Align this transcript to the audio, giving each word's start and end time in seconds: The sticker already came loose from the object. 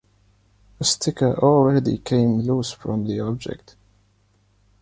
The 0.79 0.83
sticker 0.85 1.37
already 1.41 1.99
came 1.99 2.39
loose 2.39 2.71
from 2.71 3.05
the 3.05 3.19
object. 3.19 3.75